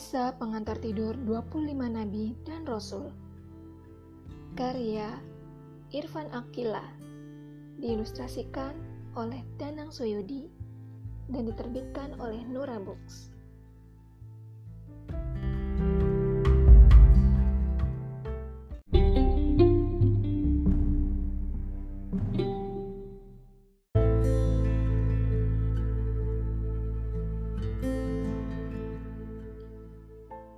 Kisah 0.00 0.32
Pengantar 0.40 0.80
Tidur 0.80 1.12
25 1.28 1.76
Nabi 1.76 2.32
dan 2.48 2.64
Rasul. 2.64 3.12
Karya 4.56 5.12
Irfan 5.92 6.24
Akila 6.32 6.80
Diilustrasikan 7.76 8.72
oleh 9.12 9.44
Danang 9.60 9.92
Soyodi 9.92 10.48
Dan 11.28 11.52
diterbitkan 11.52 12.16
oleh 12.16 12.40
Nura 12.48 12.80
Books 12.80 13.28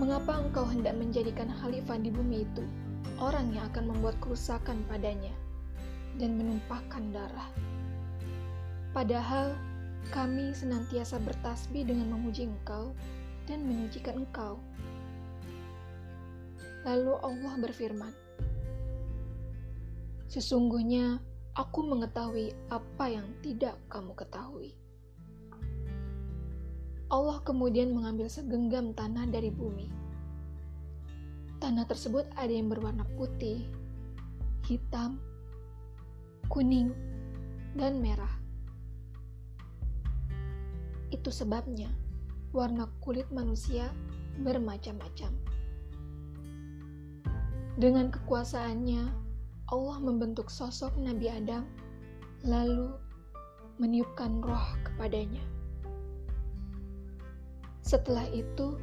"Mengapa 0.00 0.40
engkau 0.40 0.64
hendak 0.64 0.96
menjadikan 0.96 1.52
khalifah 1.60 2.00
di 2.00 2.08
bumi 2.08 2.48
itu 2.48 2.64
orang 3.20 3.52
yang 3.52 3.68
akan 3.68 3.92
membuat 3.92 4.16
kerusakan 4.24 4.80
padanya 4.88 5.36
dan 6.16 6.32
menumpahkan 6.40 7.12
darah? 7.12 7.52
Padahal 8.96 9.52
kami 10.16 10.56
senantiasa 10.56 11.20
bertasbih 11.20 11.84
dengan 11.84 12.08
memuji 12.16 12.48
engkau 12.48 12.96
dan 13.44 13.68
menyucikan 13.68 14.24
engkau." 14.24 14.56
Lalu 16.88 17.12
Allah 17.20 17.54
berfirman, 17.60 18.16
"Sesungguhnya 20.24 21.20
aku 21.52 21.84
mengetahui 21.84 22.56
apa 22.72 23.12
yang 23.12 23.28
tidak 23.44 23.76
kamu 23.92 24.16
ketahui." 24.16 24.81
Allah 27.12 27.44
kemudian 27.44 27.92
mengambil 27.92 28.24
segenggam 28.32 28.96
tanah 28.96 29.28
dari 29.28 29.52
bumi. 29.52 29.92
Tanah 31.60 31.84
tersebut 31.84 32.24
ada 32.40 32.48
yang 32.48 32.72
berwarna 32.72 33.04
putih, 33.20 33.68
hitam, 34.64 35.20
kuning, 36.48 36.88
dan 37.76 38.00
merah. 38.00 38.32
Itu 41.12 41.28
sebabnya 41.28 41.92
warna 42.56 42.88
kulit 43.04 43.28
manusia 43.28 43.92
bermacam-macam. 44.40 45.36
Dengan 47.76 48.08
kekuasaannya, 48.08 49.02
Allah 49.68 49.98
membentuk 50.00 50.48
sosok 50.48 50.96
Nabi 50.96 51.28
Adam, 51.28 51.68
lalu 52.40 52.88
meniupkan 53.76 54.40
roh 54.40 54.68
kepadanya. 54.80 55.51
Setelah 57.82 58.26
itu, 58.30 58.78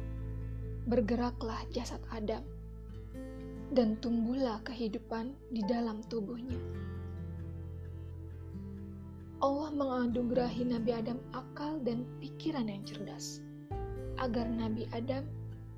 bergeraklah 0.84 1.64
jasad 1.72 2.00
Adam, 2.12 2.44
dan 3.72 3.96
tumbuhlah 4.04 4.60
kehidupan 4.62 5.32
di 5.48 5.64
dalam 5.64 6.04
tubuhnya. 6.06 6.58
Allah 9.40 9.72
menganugerahi 9.72 10.68
Nabi 10.68 10.92
Adam 10.92 11.16
akal 11.32 11.80
dan 11.80 12.04
pikiran 12.20 12.68
yang 12.68 12.84
cerdas, 12.84 13.40
agar 14.20 14.44
Nabi 14.44 14.84
Adam 14.92 15.24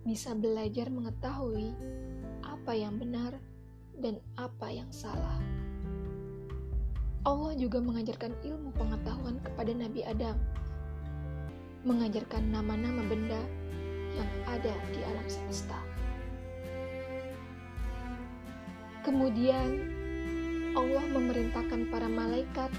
bisa 0.03 0.35
belajar 0.35 0.91
mengetahui 0.91 1.71
apa 2.43 2.75
yang 2.75 2.99
benar 2.99 3.39
dan 4.03 4.19
apa 4.35 4.67
yang 4.67 4.91
salah. 4.91 5.39
Allah 7.23 7.55
juga 7.55 7.79
mengajarkan 7.79 8.35
ilmu 8.43 8.75
pengetahuan 8.75 9.39
kepada 9.47 9.71
Nabi 9.71 10.03
Adam 10.03 10.35
mengajarkan 11.83 12.55
nama-nama 12.55 13.03
benda 13.11 13.43
yang 14.15 14.31
ada 14.47 14.75
di 14.95 15.01
alam 15.03 15.27
semesta. 15.27 15.79
Kemudian 19.03 19.91
Allah 20.79 21.05
memerintahkan 21.11 21.91
para 21.91 22.07
malaikat 22.07 22.71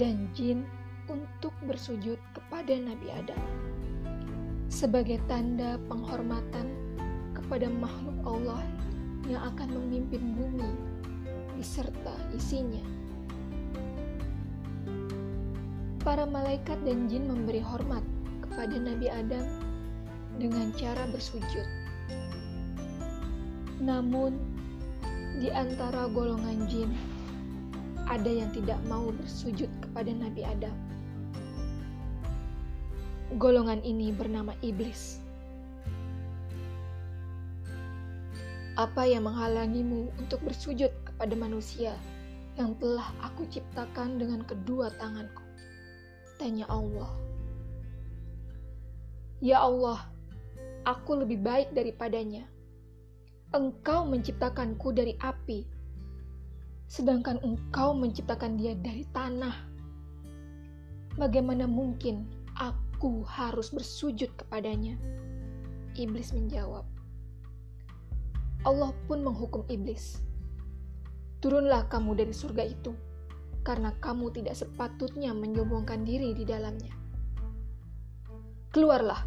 dan 0.00 0.24
jin 0.32 0.64
untuk 1.12 1.52
bersujud 1.68 2.16
kepada 2.32 2.72
Nabi 2.80 3.12
Adam 3.12 3.42
sebagai 4.70 5.18
tanda 5.26 5.76
penghormatan 5.90 6.70
kepada 7.36 7.66
makhluk 7.68 8.16
Allah 8.24 8.62
yang 9.28 9.42
akan 9.52 9.68
memimpin 9.74 10.38
bumi 10.38 10.70
beserta 11.58 12.14
isinya. 12.32 12.80
Para 16.00 16.24
malaikat 16.24 16.80
dan 16.88 17.04
jin 17.12 17.28
memberi 17.28 17.60
hormat 17.60 18.00
kepada 18.50 18.74
Nabi 18.74 19.06
Adam 19.06 19.46
dengan 20.42 20.74
cara 20.74 21.06
bersujud. 21.14 21.66
Namun, 23.80 24.36
di 25.40 25.48
antara 25.48 26.10
golongan 26.10 26.68
jin, 26.68 26.90
ada 28.10 28.26
yang 28.26 28.50
tidak 28.50 28.76
mau 28.90 29.08
bersujud 29.14 29.70
kepada 29.80 30.10
Nabi 30.10 30.42
Adam. 30.42 30.74
Golongan 33.38 33.78
ini 33.86 34.10
bernama 34.10 34.52
iblis. 34.60 35.22
Apa 38.74 39.06
yang 39.06 39.30
menghalangimu 39.30 40.10
untuk 40.18 40.42
bersujud 40.42 40.90
kepada 41.06 41.38
manusia 41.38 41.94
yang 42.58 42.74
telah 42.82 43.06
aku 43.22 43.46
ciptakan 43.46 44.18
dengan 44.18 44.42
kedua 44.42 44.90
tanganku? 44.98 45.46
Tanya 46.42 46.66
Allah. 46.66 47.29
Ya 49.40 49.64
Allah, 49.64 50.04
aku 50.84 51.24
lebih 51.24 51.40
baik 51.40 51.72
daripadanya. 51.72 52.44
Engkau 53.56 54.04
menciptakanku 54.04 54.92
dari 54.92 55.16
api, 55.16 55.64
sedangkan 56.92 57.40
engkau 57.40 57.96
menciptakan 57.96 58.60
dia 58.60 58.76
dari 58.76 59.08
tanah. 59.16 59.56
Bagaimana 61.16 61.64
mungkin 61.64 62.28
aku 62.52 63.24
harus 63.24 63.72
bersujud 63.72 64.28
kepadanya? 64.36 65.00
Iblis 65.96 66.36
menjawab. 66.36 66.84
Allah 68.68 68.92
pun 69.08 69.24
menghukum 69.24 69.64
iblis. 69.72 70.20
Turunlah 71.40 71.88
kamu 71.88 72.12
dari 72.12 72.36
surga 72.36 72.68
itu, 72.68 72.92
karena 73.64 73.96
kamu 74.04 74.36
tidak 74.36 74.52
sepatutnya 74.52 75.32
menyombongkan 75.32 76.04
diri 76.04 76.36
di 76.36 76.44
dalamnya. 76.44 76.99
Keluarlah, 78.70 79.26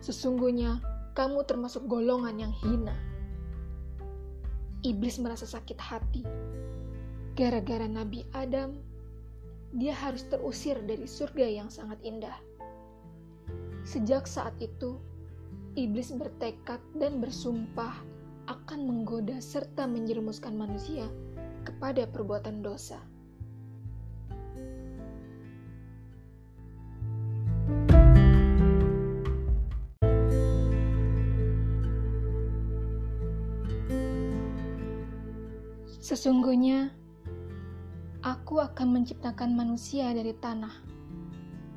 sesungguhnya 0.00 0.80
kamu 1.12 1.44
termasuk 1.44 1.84
golongan 1.84 2.40
yang 2.40 2.54
hina. 2.64 2.96
Iblis 4.80 5.20
merasa 5.20 5.44
sakit 5.44 5.76
hati. 5.76 6.24
Gara-gara 7.36 7.84
Nabi 7.84 8.24
Adam, 8.32 8.80
dia 9.76 9.92
harus 9.92 10.24
terusir 10.32 10.80
dari 10.88 11.04
surga 11.04 11.44
yang 11.44 11.68
sangat 11.68 12.00
indah. 12.00 12.32
Sejak 13.84 14.24
saat 14.24 14.56
itu, 14.56 14.96
iblis 15.76 16.16
bertekad 16.16 16.80
dan 16.96 17.20
bersumpah 17.20 17.92
akan 18.48 18.88
menggoda 18.88 19.36
serta 19.36 19.84
menjerumuskan 19.84 20.56
manusia 20.56 21.04
kepada 21.68 22.08
perbuatan 22.08 22.64
dosa. 22.64 23.04
Sesungguhnya, 36.06 36.94
aku 38.22 38.62
akan 38.62 38.94
menciptakan 38.94 39.58
manusia 39.58 40.14
dari 40.14 40.38
tanah. 40.38 40.70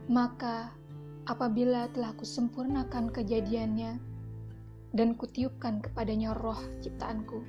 Maka, 0.05 0.69
apabila 1.25 1.89
telah 1.89 2.13
kusempurnakan 2.13 3.09
kejadiannya 3.09 3.97
dan 4.93 5.17
kutiupkan 5.17 5.81
kepadanya 5.81 6.37
roh 6.37 6.61
ciptaanku, 6.77 7.41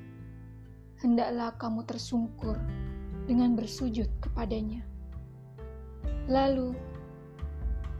hendaklah 1.05 1.53
kamu 1.61 1.85
tersungkur 1.85 2.57
dengan 3.29 3.53
bersujud 3.53 4.09
kepadanya. 4.17 4.81
Lalu, 6.25 6.73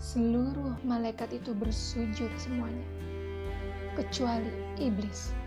seluruh 0.01 0.73
malaikat 0.81 1.29
itu 1.37 1.53
bersujud 1.53 2.33
semuanya, 2.33 2.89
kecuali 3.93 4.49
iblis. 4.81 5.37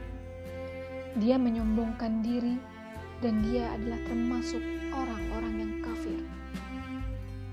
Dia 1.19 1.35
menyombongkan 1.35 2.23
diri 2.23 2.74
dan 3.25 3.41
dia 3.41 3.73
adalah 3.73 3.97
termasuk 4.05 4.61
orang-orang 4.93 5.55
yang 5.57 5.73
kafir. 5.81 6.21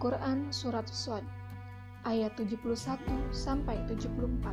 Quran 0.04 0.52
Surat 0.52 0.84
Sod 0.92 1.24
ayat 2.04 2.36
71 2.36 3.00
sampai 3.32 3.80
74. 3.88 4.52